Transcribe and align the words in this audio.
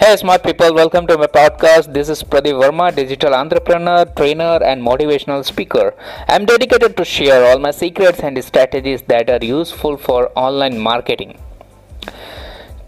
Hey, 0.00 0.16
smart 0.16 0.42
people, 0.42 0.72
welcome 0.72 1.06
to 1.08 1.18
my 1.18 1.26
podcast. 1.26 1.92
This 1.92 2.08
is 2.08 2.22
Pradeep 2.22 2.54
Verma, 2.58 2.84
digital 2.96 3.34
entrepreneur, 3.34 4.06
trainer, 4.06 4.58
and 4.64 4.80
motivational 4.82 5.44
speaker. 5.44 5.94
I'm 6.26 6.46
dedicated 6.46 6.96
to 6.96 7.04
share 7.04 7.44
all 7.44 7.58
my 7.58 7.70
secrets 7.70 8.20
and 8.20 8.42
strategies 8.42 9.02
that 9.08 9.28
are 9.28 9.44
useful 9.44 9.98
for 9.98 10.32
online 10.34 10.78
marketing. 10.78 11.36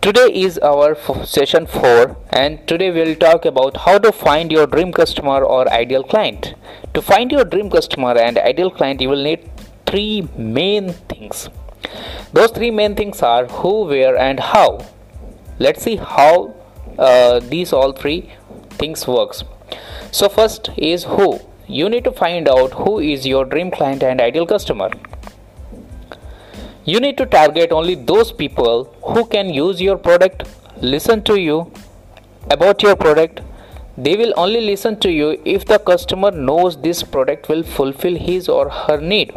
Today 0.01 0.33
is 0.45 0.59
our 0.61 0.96
session 1.27 1.67
4, 1.67 2.17
and 2.30 2.67
today 2.67 2.91
we'll 2.91 3.15
talk 3.17 3.45
about 3.45 3.77
how 3.77 3.99
to 3.99 4.11
find 4.11 4.51
your 4.51 4.67
dream 4.67 4.91
customer 4.91 5.45
or 5.45 5.71
ideal 5.71 6.05
client. 6.05 6.55
To 6.95 7.03
find 7.03 7.31
your 7.31 7.45
dream 7.45 7.69
customer 7.69 8.17
and 8.17 8.39
ideal 8.39 8.71
client, 8.71 9.03
you 9.03 9.11
will 9.11 9.23
need 9.23 9.51
three 9.85 10.27
main 10.39 10.95
things. 11.13 11.51
Those 12.33 12.53
three 12.53 12.71
main 12.71 12.95
things 12.95 13.21
are 13.21 13.45
who, 13.49 13.85
where, 13.85 14.17
and 14.17 14.41
how. 14.41 14.87
Let's 15.58 15.82
see 15.82 15.96
how 15.96 16.54
uh, 16.99 17.41
these 17.41 17.73
all 17.73 17.93
three 17.93 18.31
things 18.71 19.07
works. 19.07 19.45
So 20.11 20.29
first 20.29 20.71
is 20.77 21.05
who? 21.05 21.41
You 21.67 21.89
need 21.89 22.05
to 22.05 22.13
find 22.13 22.49
out 22.49 22.73
who 22.73 22.99
is 22.99 23.27
your 23.27 23.45
dream 23.45 23.71
client 23.71 24.03
and 24.03 24.21
ideal 24.21 24.46
customer. 24.46 24.91
You 26.85 26.99
need 27.00 27.17
to 27.19 27.27
target 27.27 27.71
only 27.71 27.95
those 27.95 28.33
people 28.33 28.85
who 29.05 29.25
can 29.27 29.55
use 29.55 29.81
your 29.81 29.97
product 29.97 30.45
listen 30.83 31.23
to 31.23 31.41
you 31.41 31.71
about 32.50 32.83
your 32.83 32.97
product. 32.97 33.41
They 33.97 34.17
will 34.17 34.34
only 34.36 34.61
listen 34.61 34.98
to 35.00 35.11
you 35.12 35.41
if 35.45 35.64
the 35.64 35.78
customer 35.78 36.31
knows 36.33 36.81
this 36.81 37.03
product 37.03 37.48
will 37.48 37.62
fulfill 37.62 38.17
his 38.17 38.48
or 38.48 38.69
her 38.69 39.00
need. 39.00 39.33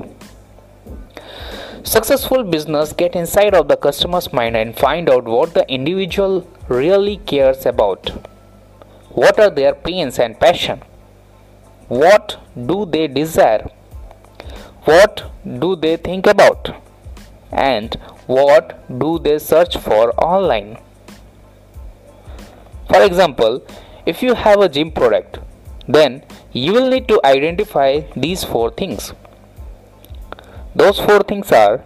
Successful 1.83 2.43
business 2.43 2.93
get 2.93 3.15
inside 3.15 3.53
of 3.53 3.67
the 3.67 3.77
customer's 3.77 4.33
mind 4.33 4.57
and 4.57 4.75
find 4.75 5.07
out 5.07 5.25
what 5.25 5.53
the 5.53 5.69
individual 5.71 6.47
really 6.67 7.17
cares 7.17 7.65
about. 7.65 8.09
What 9.09 9.39
are 9.39 9.49
their 9.49 9.73
pains 9.73 10.19
and 10.19 10.39
passion? 10.39 10.81
What 11.87 12.37
do 12.65 12.85
they 12.85 13.07
desire? 13.07 13.69
What 14.83 15.31
do 15.59 15.75
they 15.75 15.97
think 15.97 16.27
about? 16.27 16.75
And 17.51 17.95
what 18.27 18.99
do 18.99 19.19
they 19.19 19.39
search 19.39 19.77
for 19.77 20.11
online? 20.23 20.77
For 22.89 23.01
example, 23.03 23.65
if 24.05 24.21
you 24.21 24.33
have 24.33 24.59
a 24.61 24.69
gym 24.69 24.91
product, 24.91 25.39
then 25.87 26.23
you 26.51 26.73
will 26.73 26.89
need 26.89 27.07
to 27.07 27.19
identify 27.23 28.01
these 28.15 28.43
four 28.43 28.71
things 28.71 29.13
those 30.75 30.99
four 30.99 31.21
things 31.23 31.51
are 31.53 31.77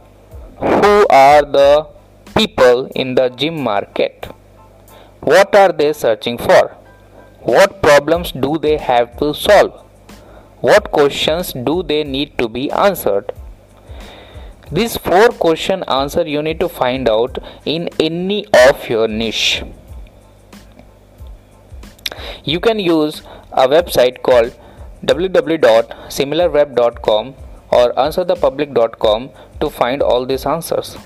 who 0.58 1.06
are 1.10 1.44
the 1.44 1.88
people 2.36 2.88
in 2.96 3.14
the 3.14 3.30
gym 3.30 3.62
market 3.64 4.28
what 5.22 5.56
are 5.56 5.72
they 5.72 5.94
searching 5.94 6.38
for? 6.38 6.76
What 7.42 7.82
problems 7.82 8.32
do 8.32 8.58
they 8.58 8.78
have 8.78 9.18
to 9.18 9.34
solve? 9.34 9.86
What 10.62 10.92
questions 10.92 11.54
do 11.54 11.84
they 11.84 12.04
need 12.04 12.38
to 12.38 12.50
be 12.50 12.70
answered? 12.72 13.32
These 14.72 14.98
four 14.98 15.30
question 15.30 15.84
answer 15.88 16.28
you 16.28 16.44
need 16.44 16.60
to 16.60 16.70
find 16.70 17.10
out 17.10 17.40
in 17.66 17.90
any 18.00 18.46
of 18.54 18.88
your 18.90 19.08
niche. 19.08 19.64
You 22.44 22.60
can 22.60 22.78
use 22.80 23.24
a 23.52 23.68
website 23.68 24.22
called 24.22 24.54
www.similarweb.com 25.06 27.34
or 27.72 27.94
answerthepublic.com 27.94 29.30
to 29.62 29.70
find 29.70 30.02
all 30.02 30.26
these 30.26 30.46
answers. 30.46 30.98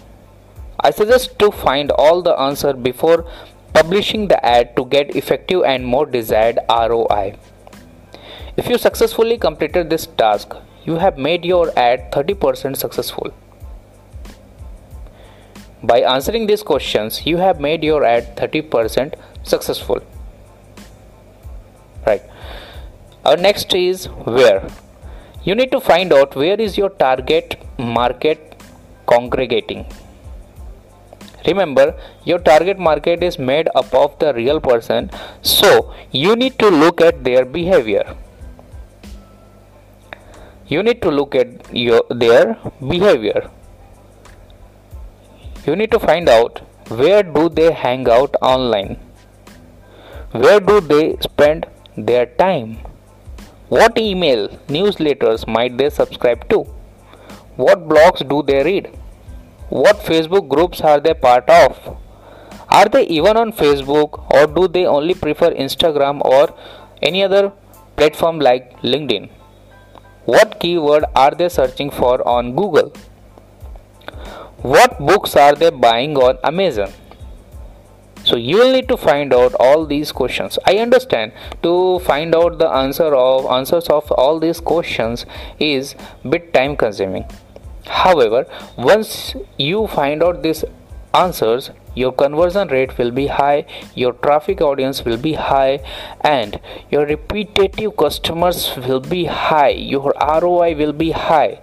I 0.80 0.89
suggest 0.91 1.38
to 1.39 1.52
find 1.52 1.91
all 1.91 2.22
the 2.22 2.38
answer 2.38 2.73
before 2.73 3.25
publishing 3.84 4.28
the 4.30 4.39
ad 4.45 4.76
to 4.78 4.86
get 4.86 5.16
effective 5.22 5.64
and 5.70 5.86
more 5.86 6.06
desired 6.06 6.59
ROI. 6.70 7.36
If 8.56 8.70
you 8.70 8.78
successfully 8.78 9.38
completed 9.38 9.90
this 9.90 10.06
task, 10.22 10.53
you 10.85 10.96
have 10.96 11.18
made 11.18 11.44
your 11.44 11.72
ad 11.78 12.12
30% 12.12 12.78
successful. 12.78 13.34
By 15.91 16.00
answering 16.13 16.47
these 16.47 16.63
questions, 16.63 17.25
you 17.25 17.38
have 17.38 17.59
made 17.59 17.84
your 17.84 18.06
ad 18.06 18.38
30% 18.38 19.16
successful. 19.44 20.02
Right. 22.08 22.22
Our 23.25 23.35
next 23.35 23.74
is 23.74 24.06
where 24.06 24.69
you 25.44 25.56
need 25.56 25.72
to 25.72 25.81
find 25.81 26.13
out 26.13 26.38
where 26.38 26.59
is 26.59 26.78
your 26.78 26.90
target 26.90 27.59
market 27.78 28.62
congregating 29.08 29.85
remember 31.48 31.86
your 32.24 32.40
target 32.40 32.80
market 32.80 33.24
is 33.24 33.38
made 33.40 33.70
up 33.76 33.94
of 33.94 34.18
the 34.20 34.34
real 34.34 34.59
person 34.59 35.09
so 35.42 35.94
you 36.12 36.36
need 36.36 36.58
to 36.59 36.70
look 36.70 37.02
at 37.02 37.24
their 37.24 37.46
behavior 37.46 38.06
you 40.68 40.84
need 40.84 41.02
to 41.02 41.09
look 41.09 41.36
at 41.36 41.74
your 41.74 42.02
their 42.09 42.58
behavior 42.94 43.50
you 45.66 45.76
need 45.76 45.92
to 45.92 46.00
find 46.00 46.30
out 46.30 46.64
where 47.02 47.24
do 47.24 47.50
they 47.50 47.72
hang 47.72 48.09
out 48.09 48.36
online 48.53 48.98
where 50.32 50.59
do 50.72 50.82
they 50.82 51.06
spend 51.28 51.66
their 51.96 52.26
time 52.26 52.76
what 53.74 53.98
email 53.98 54.50
newsletters 54.68 55.48
might 55.48 55.78
they 55.80 55.90
subscribe 55.90 56.48
to? 56.50 56.59
What 57.56 57.88
blogs 57.90 58.28
do 58.28 58.44
they 58.44 58.62
read? 58.64 58.90
What 59.73 60.01
Facebook 60.06 60.50
groups 60.50 60.81
are 60.81 61.00
they 61.00 61.16
part 61.16 61.50
of? 61.50 61.97
Are 62.69 62.88
they 62.88 63.07
even 63.07 63.38
on 63.38 63.51
Facebook 63.51 64.31
or 64.31 64.45
do 64.45 64.67
they 64.67 64.85
only 64.85 65.16
prefer 65.16 65.50
Instagram 65.50 66.23
or 66.23 66.53
any 67.01 67.23
other 67.23 67.51
platform 67.95 68.39
like 68.39 68.79
LinkedIn? 68.84 69.29
What 70.25 70.59
keyword 70.59 71.06
are 71.16 71.31
they 71.31 71.50
searching 71.50 71.89
for 71.89 72.28
on 72.28 72.56
Google? 72.56 72.94
What 74.61 75.00
books 75.00 75.35
are 75.35 75.56
they 75.56 75.72
buying 75.72 76.17
on 76.17 76.38
Amazon? 76.44 76.94
so 78.25 78.38
you 78.38 78.55
will 78.55 78.72
need 78.72 78.88
to 78.88 78.95
find 78.95 79.34
out 79.34 79.53
all 79.59 79.85
these 79.85 80.09
questions 80.13 80.57
i 80.66 80.78
understand 80.78 81.34
to 81.61 82.00
find 82.05 82.34
out 82.34 82.57
the 82.57 82.69
answer 82.81 83.13
of 83.13 83.45
answers 83.55 83.90
of 83.90 84.09
all 84.13 84.40
these 84.40 84.61
questions 84.61 85.25
is 85.59 85.94
bit 86.29 86.53
time 86.53 86.78
consuming 86.78 87.25
however 87.86 88.46
once 88.78 89.36
you 89.58 89.88
find 89.88 90.24
out 90.24 90.42
these 90.44 90.64
answers 91.14 91.70
your 91.96 92.12
conversion 92.12 92.68
rate 92.70 92.98
will 92.98 93.12
be 93.12 93.28
high 93.28 93.66
your 93.94 94.14
traffic 94.14 94.62
audience 94.62 95.06
will 95.06 95.18
be 95.18 95.34
high 95.34 95.80
and 96.22 96.60
your 96.90 97.06
repetitive 97.06 97.96
customers 97.96 98.76
will 98.78 99.00
be 99.00 99.26
high 99.26 99.70
your 99.70 100.14
roi 100.42 100.76
will 100.76 100.94
be 100.94 101.12
high 101.12 101.60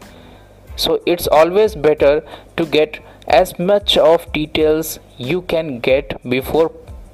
so 0.77 1.01
it's 1.05 1.27
always 1.27 1.75
better 1.75 2.23
to 2.57 2.65
get 2.65 3.01
as 3.27 3.59
much 3.59 3.97
of 3.97 4.31
details 4.33 4.99
you 5.19 5.43
can 5.43 5.79
get 5.81 6.17
before 6.29 6.71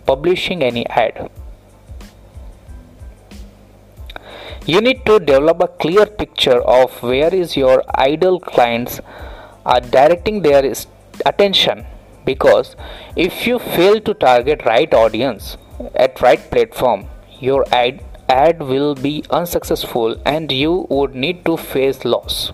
publishing 0.07 0.63
any 0.63 0.87
ad. 0.87 1.31
You 4.69 4.81
need 4.81 5.07
to 5.07 5.21
develop 5.21 5.63
a 5.63 5.69
clear 5.69 6.07
picture 6.07 6.61
of 6.61 7.01
where 7.01 7.33
is 7.33 7.57
your 7.57 7.85
ideal 7.97 8.41
clients 8.41 9.01
are 9.65 9.81
directing 9.81 10.43
their 10.43 10.73
attention. 11.25 11.87
Because 12.25 12.75
if 13.15 13.47
you 13.47 13.61
fail 13.61 14.01
to 14.01 14.13
target 14.13 14.65
right 14.67 14.93
audience 14.93 15.57
at 15.95 16.21
right 16.21 16.51
platform 16.51 17.07
your 17.39 17.65
ad, 17.73 18.03
ad 18.29 18.61
will 18.61 18.97
be 18.97 19.25
unsuccessful 19.31 20.21
and 20.27 20.51
you 20.51 20.89
would 20.91 21.15
need 21.15 21.45
to 21.45 21.57
face 21.57 22.05
loss. 22.05 22.53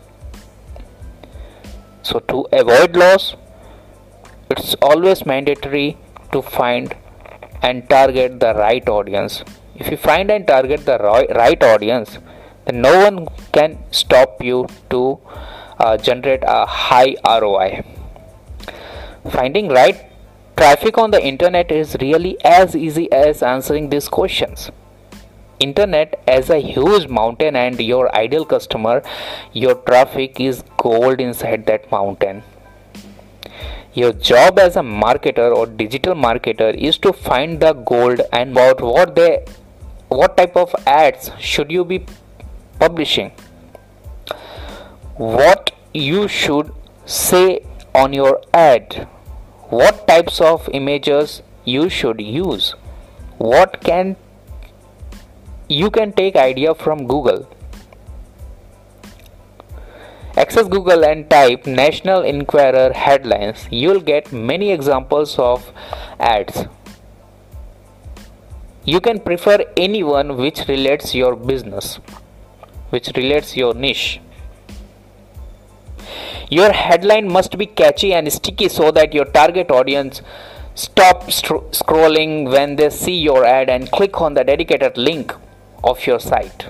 So 2.02 2.18
to 2.18 2.46
avoid 2.52 2.94
loss 2.94 3.36
it's 4.50 4.74
always 4.82 5.24
mandatory 5.24 5.96
to 6.32 6.42
find 6.42 6.94
and 7.62 7.88
target 7.88 8.38
the 8.40 8.52
right 8.52 8.86
audience 8.86 9.44
if 9.76 9.90
you 9.90 9.96
find 9.96 10.30
and 10.30 10.46
target 10.46 10.84
the 10.84 10.98
right 11.42 11.62
audience 11.62 12.18
then 12.64 12.80
no 12.80 12.94
one 13.04 13.26
can 13.52 13.78
stop 13.90 14.42
you 14.42 14.66
to 14.90 15.18
uh, 15.78 15.96
generate 15.96 16.42
a 16.44 16.64
high 16.66 17.14
ROI 17.40 17.84
finding 19.30 19.68
right 19.68 20.08
traffic 20.56 20.98
on 20.98 21.10
the 21.10 21.20
internet 21.24 21.70
is 21.72 21.96
really 22.00 22.36
as 22.44 22.74
easy 22.76 23.10
as 23.12 23.42
answering 23.42 23.88
these 23.88 24.08
questions. 24.08 24.70
Internet 25.60 26.20
as 26.26 26.50
a 26.50 26.58
huge 26.58 27.08
mountain 27.08 27.56
and 27.56 27.80
your 27.80 28.14
ideal 28.14 28.44
customer 28.44 29.02
your 29.52 29.74
traffic 29.74 30.40
is 30.40 30.62
gold 30.76 31.20
inside 31.20 31.66
that 31.66 31.90
mountain. 31.90 32.42
Your 33.94 34.12
job 34.12 34.58
as 34.58 34.76
a 34.76 34.80
marketer 34.80 35.54
or 35.54 35.66
digital 35.66 36.14
marketer 36.14 36.74
is 36.74 36.98
to 36.98 37.12
find 37.12 37.60
the 37.60 37.72
gold 37.72 38.20
and 38.32 38.52
about 38.52 38.80
what 38.80 39.14
they 39.14 39.44
what 40.12 40.36
type 40.36 40.56
of 40.56 40.74
ads 40.86 41.30
should 41.38 41.70
you 41.70 41.84
be 41.84 42.04
publishing? 42.78 43.32
What 45.16 45.72
you 45.92 46.28
should 46.28 46.72
say 47.06 47.64
on 47.94 48.12
your 48.12 48.40
ad? 48.52 49.06
What 49.70 50.06
types 50.06 50.40
of 50.40 50.68
images 50.72 51.42
you 51.64 51.88
should 51.88 52.20
use? 52.20 52.74
What 53.38 53.80
can 53.80 54.16
you 55.68 55.90
can 55.90 56.12
take 56.12 56.36
idea 56.36 56.74
from 56.74 57.06
google. 57.06 57.48
Access 60.36 60.68
google 60.68 61.04
and 61.04 61.28
type 61.30 61.66
national 61.66 62.22
enquirer 62.22 62.92
headlines. 62.92 63.66
You'll 63.70 64.00
get 64.00 64.32
many 64.32 64.70
examples 64.72 65.38
of 65.38 65.72
ads 66.18 66.66
you 68.84 69.00
can 69.00 69.20
prefer 69.20 69.58
anyone 69.76 70.36
which 70.36 70.66
relates 70.68 71.14
your 71.14 71.34
business 71.36 71.96
which 72.90 73.10
relates 73.16 73.56
your 73.56 73.74
niche 73.74 74.20
your 76.50 76.72
headline 76.72 77.30
must 77.32 77.56
be 77.56 77.66
catchy 77.66 78.12
and 78.12 78.30
sticky 78.32 78.68
so 78.68 78.90
that 78.90 79.14
your 79.14 79.24
target 79.24 79.70
audience 79.70 80.20
stop 80.74 81.24
scrolling 81.24 82.50
when 82.50 82.76
they 82.76 82.88
see 82.90 83.18
your 83.18 83.44
ad 83.44 83.68
and 83.68 83.90
click 83.90 84.20
on 84.20 84.34
the 84.34 84.44
dedicated 84.44 84.96
link 84.96 85.34
of 85.84 86.06
your 86.06 86.18
site. 86.18 86.66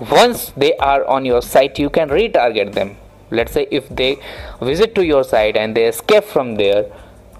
Once 0.00 0.52
they 0.56 0.74
are 0.76 1.04
on 1.04 1.24
your 1.24 1.42
site, 1.42 1.78
you 1.78 1.90
can 1.90 2.08
retarget 2.08 2.72
them. 2.74 2.96
Let's 3.30 3.52
say 3.52 3.66
if 3.70 3.88
they 3.88 4.18
visit 4.60 4.94
to 4.94 5.04
your 5.04 5.22
site 5.24 5.56
and 5.56 5.76
they 5.76 5.86
escape 5.86 6.24
from 6.24 6.56
there, 6.56 6.86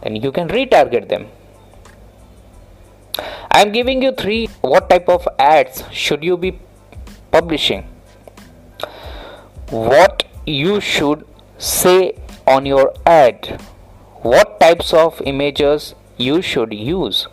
then 0.02 0.16
you 0.16 0.32
can 0.32 0.48
retarget 0.48 1.08
them. 1.08 1.26
I 3.50 3.62
am 3.62 3.72
giving 3.72 4.02
you 4.02 4.12
three 4.12 4.46
what 4.60 4.88
type 4.88 5.08
of 5.08 5.28
ads 5.38 5.84
should 5.90 6.22
you 6.24 6.36
be 6.36 6.58
publishing? 7.30 7.84
What 9.70 10.24
you 10.46 10.80
should 10.80 11.26
say 11.58 12.14
on 12.46 12.66
your 12.66 12.92
ad. 13.06 13.60
What 14.22 14.60
types 14.60 14.92
of 14.92 15.20
images 15.24 15.94
you 16.16 16.42
should 16.42 16.72
use. 16.72 17.24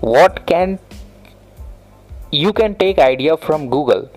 What 0.00 0.46
can 0.46 0.78
you 2.30 2.52
can 2.52 2.74
take 2.76 2.98
idea 2.98 3.36
from 3.36 3.68
google 3.68 4.08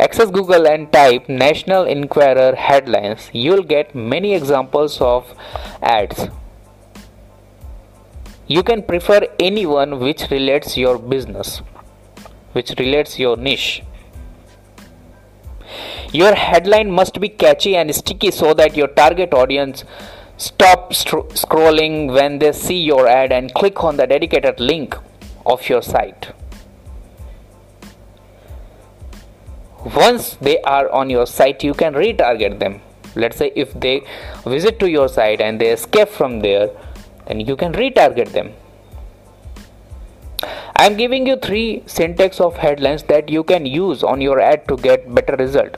access 0.00 0.30
google 0.30 0.66
and 0.66 0.92
type 0.92 1.28
national 1.28 1.84
enquirer 1.84 2.54
headlines. 2.54 3.30
You'll 3.32 3.62
get 3.62 3.94
many 3.94 4.34
examples 4.34 5.00
of 5.00 5.34
ads. 5.82 6.28
You 8.46 8.62
can 8.62 8.82
prefer 8.82 9.20
anyone 9.38 10.00
which 10.00 10.30
relates 10.30 10.76
your 10.76 10.98
business 10.98 11.62
which 12.52 12.72
relates 12.78 13.18
your 13.18 13.36
niche. 13.36 13.82
Your 16.12 16.34
headline 16.34 16.90
must 16.90 17.20
be 17.20 17.28
catchy 17.28 17.76
and 17.76 17.94
sticky 17.94 18.30
so 18.32 18.52
that 18.54 18.76
your 18.76 18.88
target 18.88 19.32
audience 19.32 19.84
stop 20.36 20.92
scrolling 20.92 22.12
when 22.12 22.38
they 22.40 22.52
see 22.52 22.82
your 22.82 23.06
ad 23.06 23.30
and 23.30 23.54
click 23.54 23.84
on 23.84 23.96
the 23.96 24.06
dedicated 24.06 24.58
link 24.58 24.96
of 25.46 25.68
your 25.68 25.82
site. 25.82 26.32
Once 29.84 30.36
they 30.40 30.60
are 30.62 30.90
on 30.90 31.08
your 31.08 31.26
site, 31.26 31.64
you 31.64 31.72
can 31.72 31.94
retarget 31.94 32.58
them. 32.58 32.80
Let's 33.16 33.36
say 33.36 33.52
if 33.56 33.72
they 33.72 34.02
visit 34.44 34.78
to 34.80 34.90
your 34.90 35.08
site 35.08 35.40
and 35.40 35.60
they 35.60 35.70
escape 35.70 36.08
from 36.08 36.40
there, 36.40 36.70
then 37.26 37.40
you 37.40 37.56
can 37.56 37.72
retarget 37.72 38.32
them. 38.32 38.52
I 40.76 40.86
am 40.86 40.96
giving 40.96 41.26
you 41.26 41.36
three 41.36 41.82
syntax 41.86 42.40
of 42.40 42.56
headlines 42.56 43.02
that 43.04 43.28
you 43.28 43.42
can 43.44 43.66
use 43.66 44.02
on 44.02 44.20
your 44.20 44.40
ad 44.40 44.66
to 44.68 44.76
get 44.76 45.14
better 45.14 45.36
result 45.36 45.76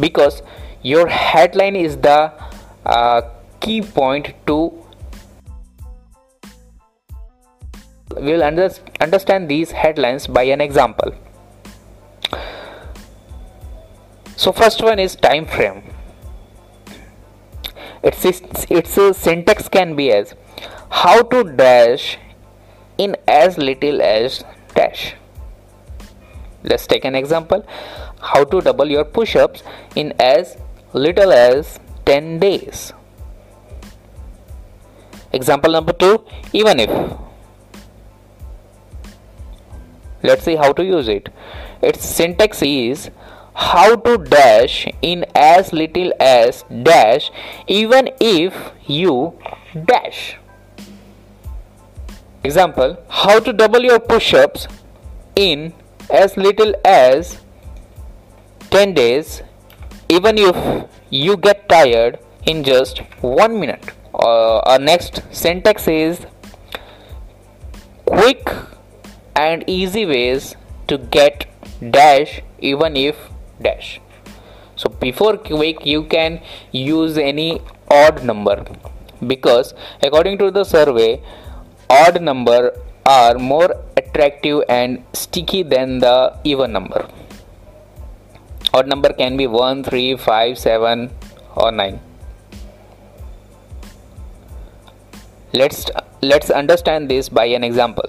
because 0.00 0.42
your 0.82 1.06
headline 1.06 1.76
is 1.76 1.96
the 1.96 2.32
uh, 2.84 3.22
key 3.60 3.80
point 3.80 4.34
to 4.46 4.78
we 8.16 8.32
will 8.32 8.42
under, 8.42 8.70
understand 9.00 9.48
these 9.48 9.70
headlines 9.70 10.26
by 10.26 10.42
an 10.42 10.60
example 10.60 11.14
so 14.42 14.50
first 14.50 14.82
one 14.82 14.98
is 14.98 15.14
time 15.14 15.44
frame. 15.46 15.82
Its 18.02 18.24
its 18.76 18.96
syntax 19.18 19.68
can 19.68 19.94
be 19.94 20.06
as 20.14 20.34
how 21.00 21.22
to 21.34 21.44
dash 21.60 22.18
in 22.98 23.14
as 23.28 23.56
little 23.56 24.02
as 24.02 24.42
dash. 24.74 25.14
Let's 26.64 26.88
take 26.88 27.04
an 27.04 27.14
example. 27.14 27.64
How 28.32 28.42
to 28.42 28.60
double 28.60 28.90
your 28.96 29.04
push-ups 29.04 29.62
in 29.94 30.12
as 30.18 30.56
little 30.92 31.32
as 31.32 31.78
10 32.06 32.40
days. 32.40 32.92
Example 35.32 35.72
number 35.78 35.92
2 35.92 36.24
even 36.52 36.80
if. 36.80 36.90
Let's 40.24 40.44
see 40.44 40.56
how 40.56 40.72
to 40.72 40.84
use 40.84 41.08
it. 41.08 41.28
Its 41.80 42.04
syntax 42.04 42.62
is 42.62 43.10
how 43.54 43.96
to 43.96 44.18
dash 44.18 44.86
in 45.02 45.24
as 45.34 45.72
little 45.72 46.12
as 46.18 46.64
dash 46.82 47.30
even 47.66 48.10
if 48.20 48.72
you 48.86 49.38
dash. 49.86 50.36
Example 52.44 52.96
how 53.08 53.38
to 53.38 53.52
double 53.52 53.82
your 53.82 54.00
push-ups 54.00 54.66
in 55.36 55.72
as 56.10 56.36
little 56.36 56.74
as 56.84 57.40
10 58.70 58.94
days 58.94 59.42
even 60.08 60.38
if 60.38 60.88
you 61.10 61.36
get 61.36 61.68
tired 61.68 62.18
in 62.46 62.64
just 62.64 62.98
1 63.20 63.60
minute. 63.60 63.92
Uh, 64.14 64.58
our 64.60 64.78
next 64.78 65.22
syntax 65.30 65.88
is 65.88 66.26
quick 68.04 68.50
and 69.34 69.64
easy 69.66 70.04
ways 70.04 70.54
to 70.86 70.98
get 70.98 71.46
dash 71.90 72.40
even 72.60 72.96
if 72.96 73.31
dash 73.62 74.00
so 74.76 74.88
before 75.06 75.36
quick 75.36 75.84
you 75.94 76.02
can 76.16 76.40
use 76.72 77.18
any 77.18 77.50
odd 77.90 78.24
number 78.24 78.56
because 79.26 79.74
according 80.02 80.38
to 80.38 80.50
the 80.50 80.64
survey 80.64 81.10
odd 81.88 82.20
number 82.22 82.72
are 83.04 83.34
more 83.38 83.70
attractive 83.96 84.62
and 84.68 85.04
sticky 85.12 85.62
than 85.62 85.98
the 85.98 86.36
even 86.44 86.72
number. 86.72 87.08
Odd 88.72 88.86
number 88.86 89.12
can 89.12 89.36
be 89.36 89.46
1, 89.46 89.84
3, 89.84 90.16
5, 90.16 90.58
7 90.58 91.10
or 91.56 91.72
9. 91.72 92.00
Let's 95.52 95.90
let's 96.22 96.50
understand 96.50 97.10
this 97.10 97.28
by 97.28 97.46
an 97.46 97.64
example. 97.64 98.08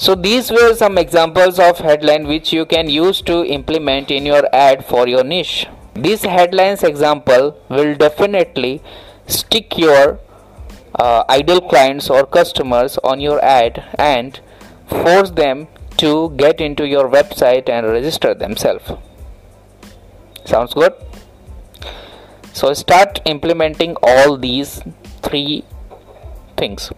So 0.00 0.14
these 0.14 0.50
were 0.50 0.74
some 0.74 0.96
examples 0.96 1.58
of 1.58 1.80
headline 1.80 2.26
which 2.26 2.54
you 2.54 2.64
can 2.64 2.88
use 2.88 3.20
to 3.22 3.44
implement 3.44 4.10
in 4.10 4.24
your 4.24 4.44
ad 4.50 4.82
for 4.86 5.06
your 5.06 5.22
niche. 5.22 5.66
This 5.92 6.22
headlines 6.22 6.82
example 6.82 7.60
will 7.68 7.94
definitely 7.96 8.80
stick 9.26 9.76
your 9.76 10.18
uh, 10.94 11.24
ideal 11.28 11.60
clients 11.60 12.08
or 12.08 12.24
customers 12.24 12.96
on 13.04 13.20
your 13.20 13.44
ad 13.44 13.84
and 13.98 14.40
force 14.86 15.32
them 15.32 15.68
to 15.98 16.30
get 16.38 16.62
into 16.62 16.88
your 16.88 17.06
website 17.06 17.68
and 17.68 17.86
register 17.86 18.32
themselves. 18.32 18.90
Sounds 20.46 20.72
good? 20.72 20.94
So 22.54 22.72
start 22.72 23.20
implementing 23.26 23.96
all 24.02 24.38
these 24.38 24.80
three 25.22 25.62
things. 26.56 26.90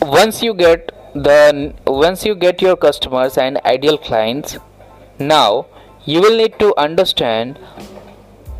Once 0.00 0.42
you 0.42 0.54
get 0.54 0.92
then 1.14 1.74
once 1.86 2.24
you 2.24 2.34
get 2.34 2.62
your 2.62 2.76
customers 2.76 3.36
and 3.36 3.58
ideal 3.64 3.98
clients 3.98 4.56
now 5.18 5.66
you 6.04 6.20
will 6.20 6.36
need 6.36 6.58
to 6.58 6.74
understand 6.76 7.58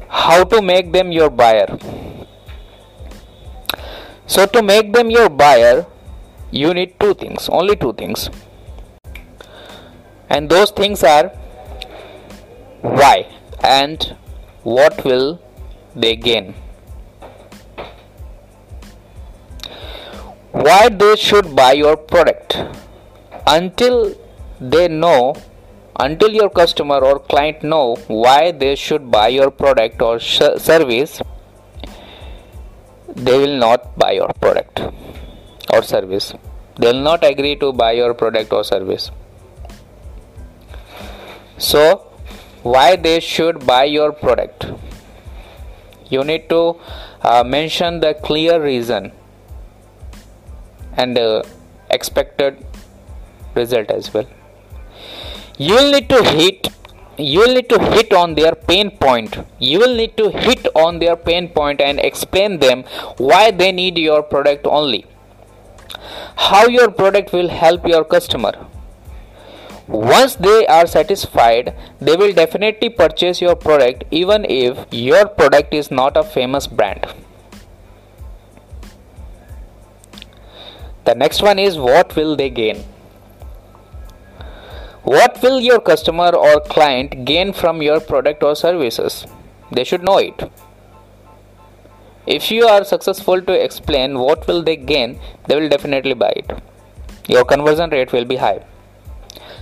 how 0.08 0.44
to 0.44 0.60
make 0.60 0.92
them 0.92 1.10
your 1.10 1.30
buyer. 1.30 1.78
So 4.26 4.46
to 4.46 4.62
make 4.62 4.92
them 4.92 5.10
your 5.10 5.28
buyer 5.28 5.86
you 6.50 6.74
need 6.74 7.00
two 7.00 7.14
things 7.14 7.48
only 7.48 7.76
two 7.76 7.94
things. 7.94 8.28
And 10.28 10.48
those 10.48 10.70
things 10.70 11.02
are 11.02 11.28
why 12.82 13.26
and 13.62 14.16
what 14.62 15.04
will 15.04 15.40
they 15.94 16.16
gain 16.16 16.54
why 20.52 20.88
they 20.88 21.16
should 21.16 21.56
buy 21.56 21.72
your 21.72 21.96
product. 21.96 22.56
Until 23.46 24.14
they 24.60 24.86
know 24.88 25.34
until 25.98 26.30
your 26.30 26.48
customer 26.48 26.98
or 26.98 27.18
client 27.18 27.62
know 27.62 27.96
why 28.06 28.50
they 28.50 28.74
should 28.74 29.10
buy 29.10 29.28
your 29.28 29.50
product 29.50 30.00
or 30.00 30.18
sh- 30.18 30.56
service 30.56 31.20
they 33.14 33.36
will 33.36 33.58
not 33.58 33.98
buy 33.98 34.12
your 34.12 34.28
product 34.40 34.80
or 35.70 35.82
service. 35.82 36.32
They'll 36.76 37.02
not 37.02 37.24
agree 37.24 37.56
to 37.56 37.72
buy 37.72 37.92
your 37.92 38.14
product 38.14 38.52
or 38.52 38.64
service. 38.64 39.10
So 41.58 42.10
why 42.62 42.96
they 42.96 43.20
should 43.20 43.66
buy 43.66 43.84
your 43.84 44.12
product? 44.12 44.66
You 46.08 46.24
need 46.24 46.48
to 46.48 46.76
uh, 47.20 47.44
mention 47.44 48.00
the 48.00 48.14
clear 48.14 48.62
reason 48.62 49.12
and 50.96 51.18
uh, 51.18 51.42
expected 51.90 52.64
result 53.54 53.90
as 53.90 54.12
well. 54.12 54.26
You 55.58 55.74
will 55.74 55.92
need 55.92 56.08
to 56.08 56.22
hit 56.24 56.68
you 57.18 57.40
will 57.40 57.54
need 57.54 57.68
to 57.68 57.78
hit 57.78 58.12
on 58.14 58.34
their 58.34 58.54
pain 58.54 58.90
point. 58.90 59.36
You 59.58 59.80
will 59.80 59.94
need 59.94 60.16
to 60.16 60.30
hit 60.30 60.66
on 60.74 60.98
their 60.98 61.14
pain 61.14 61.48
point 61.48 61.80
and 61.80 62.00
explain 62.00 62.58
them 62.58 62.84
why 63.18 63.50
they 63.50 63.70
need 63.70 63.98
your 63.98 64.22
product 64.22 64.66
only. 64.66 65.04
How 66.36 66.66
your 66.66 66.90
product 66.90 67.32
will 67.32 67.48
help 67.48 67.86
your 67.86 68.02
customer. 68.02 68.52
Once 69.88 70.36
they 70.36 70.66
are 70.68 70.86
satisfied 70.86 71.74
they 72.00 72.16
will 72.16 72.32
definitely 72.32 72.88
purchase 72.88 73.42
your 73.42 73.54
product 73.54 74.04
even 74.10 74.46
if 74.48 74.86
your 74.90 75.26
product 75.26 75.74
is 75.74 75.90
not 75.90 76.16
a 76.16 76.22
famous 76.22 76.66
brand 76.66 77.06
the 81.04 81.14
next 81.14 81.42
one 81.42 81.58
is 81.58 81.76
what 81.76 82.14
will 82.14 82.36
they 82.36 82.48
gain? 82.48 82.84
What 85.02 85.42
will 85.42 85.60
your 85.60 85.80
customer 85.80 86.28
or 86.28 86.60
client 86.60 87.24
gain 87.24 87.52
from 87.52 87.82
your 87.82 87.98
product 87.98 88.44
or 88.44 88.54
services? 88.54 89.26
They 89.72 89.82
should 89.82 90.04
know 90.04 90.18
it. 90.18 90.48
If 92.24 92.52
you 92.52 92.66
are 92.66 92.84
successful 92.84 93.42
to 93.42 93.52
explain 93.52 94.16
what 94.16 94.46
will 94.46 94.62
they 94.62 94.76
gain 94.76 95.18
they 95.48 95.58
will 95.58 95.68
definitely 95.68 96.14
buy 96.14 96.32
it. 96.36 96.52
Your 97.28 97.44
conversion 97.44 97.90
rate 97.90 98.12
will 98.12 98.24
be 98.24 98.36
high. 98.36 98.64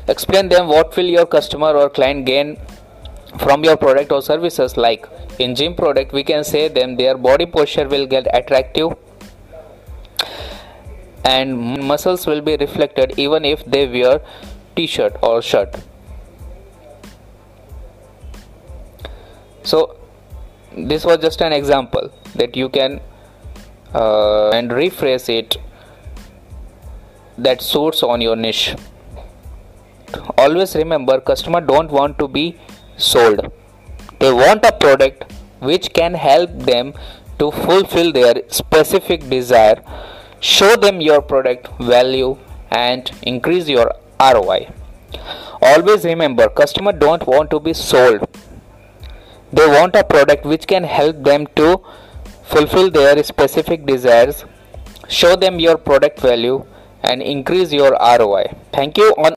Explain 0.09 0.50
them 0.50 0.68
what 0.68 0.94
will 0.94 1.06
your 1.06 1.25
customer 1.25 1.73
or 1.73 1.88
client 1.88 2.26
gain 2.26 2.59
from 3.38 3.64
your 3.64 3.78
product 3.78 4.12
or 4.12 4.20
services. 4.20 4.76
Like 4.76 5.09
in 5.38 5.54
gym 5.54 5.75
product 5.75 6.12
we 6.12 6.23
can 6.23 6.44
say 6.44 6.68
them 6.68 6.97
their 6.97 7.16
body 7.16 7.47
posture 7.47 7.88
will 7.88 8.06
get 8.06 8.26
attractive 8.37 8.92
and 11.25 11.59
muscles 11.87 12.27
will 12.27 12.41
be 12.41 12.57
reflected 12.57 13.15
even 13.19 13.45
if 13.45 13.65
they 13.65 13.87
wear 13.87 14.21
t-shirt 14.77 15.17
or 15.23 15.43
shirt. 15.43 15.75
So 19.62 19.97
this 20.77 21.05
was 21.05 21.19
just 21.19 21.41
an 21.43 21.53
example 21.53 22.11
that 22.35 22.57
you 22.57 22.69
can 22.69 23.00
uh, 23.95 24.50
and 24.50 24.71
rephrase 24.71 25.29
it 25.29 25.57
that 27.37 27.61
suits 27.61 28.03
on 28.03 28.21
your 28.21 28.37
niche. 28.37 28.75
Always 30.39 30.75
remember 30.75 31.21
customer 31.21 31.61
don't 31.61 31.91
want 31.91 32.19
to 32.19 32.29
be 32.29 32.57
sold. 32.97 33.53
They 34.19 34.33
want 34.33 34.65
a 34.65 34.73
product 34.73 35.33
which 35.61 35.93
can 35.93 36.15
help 36.15 36.50
them 36.50 36.95
to 37.39 37.50
fulfill 37.50 38.12
their 38.12 38.43
specific 38.49 39.29
desire 39.29 39.83
show 40.40 40.76
them 40.76 41.00
your 41.00 41.23
product 41.23 41.68
value 41.78 42.37
and 42.70 43.11
increase 43.23 43.68
your 43.68 43.92
ROI 44.20 44.68
always 45.62 46.04
remember 46.04 46.49
customer 46.49 46.92
don't 46.92 47.26
want 47.26 47.50
to 47.50 47.61
be 47.61 47.73
sold. 47.73 48.26
They 49.52 49.66
want 49.66 49.97
a 49.97 50.04
product 50.04 50.44
which 50.44 50.66
can 50.66 50.85
help 50.85 51.23
them 51.23 51.47
to 51.56 51.82
fulfill 52.44 52.90
their 52.90 53.23
specific 53.23 53.85
desires. 53.85 54.44
Show 55.09 55.37
them 55.37 55.59
your 55.59 55.76
product 55.76 56.20
value 56.20 56.64
and 57.02 57.23
increase 57.23 57.73
your 57.73 57.92
ROI 57.92 58.54
thank 58.73 58.97
you. 58.97 59.14
On 59.18 59.35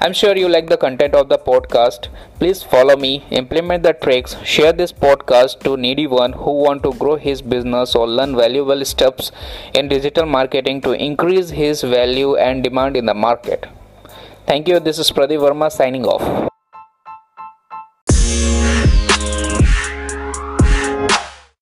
I'm 0.00 0.12
sure 0.12 0.36
you 0.36 0.48
like 0.48 0.68
the 0.68 0.76
content 0.76 1.14
of 1.14 1.28
the 1.28 1.38
podcast. 1.38 2.06
Please 2.38 2.62
follow 2.62 2.96
me, 2.96 3.24
implement 3.30 3.82
the 3.82 3.92
tricks, 3.92 4.36
share 4.44 4.72
this 4.72 4.92
podcast 4.92 5.58
to 5.64 5.76
needy 5.76 6.06
one 6.06 6.32
who 6.34 6.52
want 6.52 6.84
to 6.84 6.92
grow 6.94 7.16
his 7.16 7.42
business 7.42 7.96
or 7.96 8.06
learn 8.06 8.36
valuable 8.36 8.84
steps 8.84 9.32
in 9.74 9.88
digital 9.88 10.24
marketing 10.24 10.80
to 10.82 10.92
increase 10.92 11.50
his 11.50 11.82
value 11.82 12.36
and 12.36 12.62
demand 12.62 12.96
in 12.96 13.06
the 13.06 13.14
market. 13.14 13.66
Thank 14.46 14.68
you. 14.68 14.78
This 14.78 14.98
is 15.00 15.10
Pradeep 15.10 15.40
Verma 15.46 15.70
signing 15.70 16.06
off. 16.06 16.57